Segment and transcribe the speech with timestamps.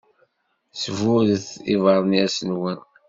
[0.81, 2.79] Sburret ibeṛnyas-nwen.